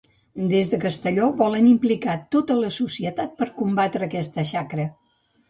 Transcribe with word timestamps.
Des 0.51 0.69
de 0.69 0.77
Castelló 0.85 1.27
volen 1.41 1.67
implicar 1.73 2.15
tota 2.37 2.57
la 2.63 2.71
societat 2.79 3.37
per 3.43 3.49
combatre 3.61 4.09
aquesta 4.09 4.49
xacra. 4.55 4.89